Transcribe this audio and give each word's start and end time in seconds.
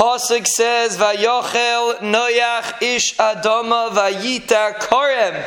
pasuk 0.00 0.46
says, 0.46 0.96
"Vayochel 0.96 1.98
Noach 1.98 2.80
ish 2.80 3.16
Adama 3.18 3.90
vayita 3.90 4.78
korem." 4.78 5.44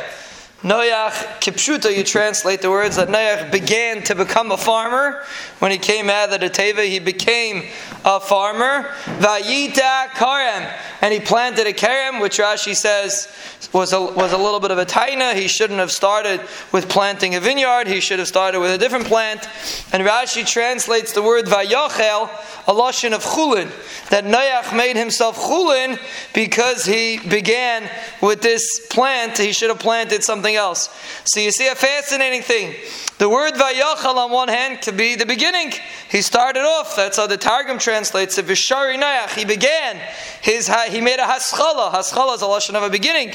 Noach, 0.62 1.40
Kipshuta, 1.40 1.94
you 1.94 2.02
translate 2.04 2.62
the 2.62 2.70
words 2.70 2.96
that 2.96 3.08
Noach 3.08 3.50
began 3.50 4.02
to 4.04 4.14
become 4.14 4.50
a 4.50 4.56
farmer. 4.56 5.22
When 5.58 5.70
he 5.70 5.76
came 5.76 6.08
out 6.08 6.32
of 6.32 6.40
the 6.40 6.48
Teva, 6.48 6.86
he 6.88 7.00
became 7.00 7.64
a 8.02 8.18
farmer. 8.18 8.90
Vayita 9.18 10.06
Karem. 10.10 10.72
And 11.02 11.12
he 11.12 11.20
planted 11.20 11.66
a 11.66 11.74
Karem, 11.74 12.18
which 12.22 12.38
Rashi 12.38 12.74
says 12.74 13.28
was 13.74 13.92
a, 13.92 14.00
was 14.00 14.32
a 14.32 14.38
little 14.38 14.60
bit 14.60 14.70
of 14.70 14.78
a 14.78 14.86
taina. 14.86 15.34
He 15.34 15.48
shouldn't 15.48 15.80
have 15.80 15.92
started 15.92 16.40
with 16.72 16.88
planting 16.88 17.34
a 17.34 17.40
vineyard. 17.40 17.86
He 17.86 18.00
should 18.00 18.18
have 18.18 18.28
started 18.28 18.60
with 18.60 18.70
a 18.70 18.78
different 18.78 19.04
plant. 19.04 19.46
And 19.92 20.02
Rashi 20.02 20.46
translates 20.46 21.12
the 21.12 21.22
word 21.22 21.44
Vayochel, 21.44 22.30
a 22.66 22.72
lashon 22.72 23.12
of 23.12 23.22
chulin, 23.22 23.70
that 24.10 24.24
Noach 24.24 24.76
made 24.76 24.96
himself 24.96 25.38
chulin 25.38 25.98
because 26.32 26.84
he 26.84 27.18
began 27.28 27.88
with 28.22 28.42
this 28.42 28.86
plant. 28.88 29.38
He 29.38 29.52
should 29.52 29.70
have 29.70 29.78
planted 29.78 30.24
something 30.24 30.54
else. 30.54 30.88
So 31.24 31.40
you 31.40 31.50
see 31.50 31.68
a 31.68 31.74
fascinating 31.74 32.42
thing. 32.42 32.74
The 33.18 33.28
word 33.28 33.54
Vayochel 33.54 34.16
on 34.16 34.30
one 34.30 34.48
hand 34.48 34.82
could 34.82 34.96
be 34.96 35.14
the 35.14 35.26
beginning. 35.26 35.72
He 36.10 36.20
started 36.20 36.62
off. 36.62 36.96
That's 36.96 37.16
how 37.16 37.26
the 37.26 37.36
Targum 37.36 37.78
translates 37.78 38.38
it. 38.38 38.46
Vishari 38.46 38.96
Noach. 38.96 39.34
He 39.36 39.44
began 39.44 40.00
his. 40.42 40.66
He 40.88 41.00
made 41.00 41.20
a 41.20 41.24
haschala. 41.24 41.92
Haschala 41.92 42.34
is 42.34 42.42
a 42.42 42.46
lashon 42.46 42.74
of 42.74 42.82
a 42.82 42.90
beginning. 42.90 43.34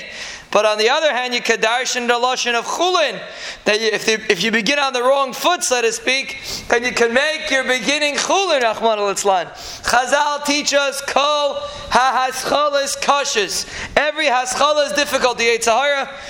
But 0.52 0.66
on 0.66 0.80
the 0.80 0.90
other 0.90 1.14
hand, 1.14 1.34
you 1.34 1.42
could 1.42 1.62
darshan 1.62 2.08
the 2.08 2.14
lashon 2.14 2.56
of 2.56 2.66
chulin. 2.66 3.22
That 3.66 3.80
you, 3.80 3.88
if, 3.88 4.08
if 4.08 4.44
you 4.44 4.52
begin 4.52 4.80
on 4.80 4.94
the 4.94 5.04
wrong 5.04 5.32
foot, 5.32 5.64
so 5.64 5.82
to 5.82 5.92
speak, 5.92 6.38
then 6.70 6.84
you 6.84 6.92
can 6.92 7.14
make 7.14 7.52
your 7.52 7.64
beginning 7.64 8.16
chulin. 8.16 8.62
Rahman 8.62 9.00
al 9.00 9.14
Chazal 9.14 10.44
teach 10.46 10.74
us 10.74 11.02
kol 11.02 11.56
ha-haschalas 11.92 12.98
kashas. 12.98 13.68
Every 13.96 14.26
haschala 14.26 14.88
is 14.88 14.94
difficult. 14.94 15.38
The 15.38 15.50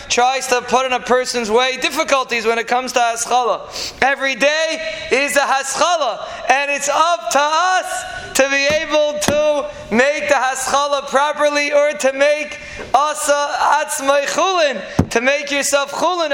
tries 0.09 0.47
to 0.47 0.61
put 0.63 0.85
in 0.85 0.93
a 0.93 0.99
person's 0.99 1.49
way 1.49 1.77
difficulties 1.77 2.45
when 2.45 2.57
it 2.57 2.67
comes 2.67 2.91
to 2.93 2.99
haschala. 2.99 4.01
Every 4.01 4.35
day 4.35 5.07
is 5.11 5.37
a 5.37 5.41
haschala, 5.41 6.27
and 6.49 6.71
it's 6.71 6.89
up 6.89 7.29
to 7.31 7.39
us 7.39 8.33
to 8.35 8.49
be 8.49 8.67
able 8.67 9.19
to 9.19 9.69
make 9.91 10.27
the 10.27 10.35
haschala 10.35 11.07
properly 11.07 11.71
or 11.71 11.91
to 11.93 12.13
make 12.13 12.59
asa 12.93 13.55
atzma 13.81 14.25
chulin 14.25 15.09
to 15.09 15.21
make 15.21 15.51
yourself 15.51 15.91
chulin. 15.91 16.31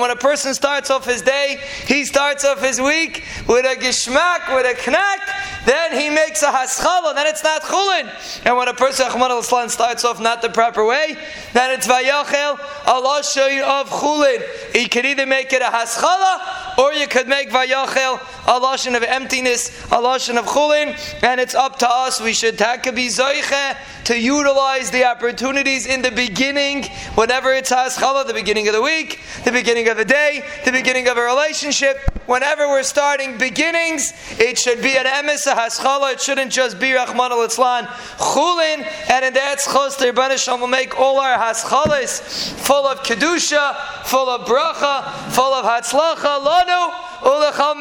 When 0.00 0.10
a 0.10 0.16
person 0.16 0.54
starts 0.54 0.90
off 0.90 1.04
his 1.04 1.22
day, 1.22 1.58
he 1.86 2.04
starts 2.04 2.44
off 2.44 2.62
his 2.62 2.80
week 2.80 3.24
with 3.48 3.64
a 3.64 3.76
gishmak, 3.76 4.54
with 4.54 4.66
a 4.66 4.90
knack. 4.90 5.20
Then 5.66 5.98
he 5.98 6.10
makes 6.10 6.42
a 6.42 6.46
haschala. 6.46 7.14
Then 7.14 7.26
it's 7.26 7.42
not 7.42 7.62
chulin. 7.62 8.08
And 8.44 8.56
when 8.56 8.68
a 8.68 8.74
person 8.74 9.10
starts 9.68 10.04
off 10.04 10.20
not 10.20 10.40
the 10.42 10.50
proper 10.50 10.84
way, 10.84 11.16
then 11.52 11.72
it's 11.72 11.86
vayachel 11.86 12.58
you 13.52 13.64
of 13.64 13.88
chulin. 13.90 14.42
He 14.72 14.88
could 14.88 15.04
either 15.04 15.26
make 15.26 15.52
it 15.52 15.62
a 15.62 15.66
haschala 15.66 16.78
or 16.78 16.92
you 16.92 17.08
could 17.08 17.26
make 17.26 17.50
vayachel 17.50 18.20
a 18.46 18.60
lashon 18.60 18.96
of 18.96 19.02
emptiness, 19.02 19.68
a 19.86 19.96
lashon 19.96 20.38
of 20.38 20.46
chulin, 20.46 20.96
and 21.22 21.40
it's 21.40 21.54
up 21.54 21.78
to 21.80 21.88
us. 21.88 22.20
We 22.20 22.32
should 22.32 22.56
takabi 22.56 23.08
zoiche 23.08 23.76
to 24.04 24.18
utilize 24.18 24.90
the 24.90 25.04
opportunities 25.04 25.86
in 25.86 26.02
the 26.02 26.12
beginning, 26.12 26.84
whenever 27.14 27.52
it's 27.52 27.70
haschala, 27.70 28.26
the 28.26 28.34
beginning 28.34 28.68
of 28.68 28.74
the 28.74 28.82
week, 28.82 29.20
the 29.44 29.52
beginning 29.52 29.88
of 29.88 29.96
the 29.96 30.04
day, 30.04 30.44
the 30.64 30.72
beginning 30.72 31.08
of 31.08 31.16
a 31.16 31.22
relationship. 31.22 31.98
Whenever 32.26 32.68
we're 32.68 32.82
starting 32.82 33.38
beginnings, 33.38 34.12
it 34.38 34.58
should 34.58 34.82
be 34.82 34.96
an 34.96 35.06
emes, 35.06 35.46
a 35.46 35.54
haschala. 35.54 36.14
It 36.14 36.20
shouldn't 36.20 36.52
just 36.52 36.78
be 36.80 36.92
Rahman 36.92 37.32
al 37.32 37.46
chulin, 37.48 38.86
and 39.10 39.24
in 39.24 39.34
that 39.34 39.58
schos, 39.58 39.96
the 39.98 40.06
Rebbeinu 40.06 40.60
will 40.60 40.66
make 40.66 40.98
all 40.98 41.20
our 41.20 41.38
haschalas 41.38 42.20
full 42.60 42.86
of 42.86 43.02
kedusha, 43.02 43.76
full 44.04 44.28
of 44.28 44.46
bracha, 44.46 45.04
full 45.32 45.52
of 45.52 45.64
hatzlacha, 45.64 46.44
lanu, 46.44 46.92
ulechal 47.22 47.76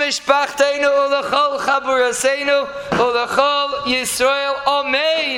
mishpachteinu, 0.56 0.90
ulechal 0.90 1.60
chaburaseinu, 1.60 2.68
ulechal 2.92 3.70
Yisrael, 3.86 4.56
amen. 4.66 5.26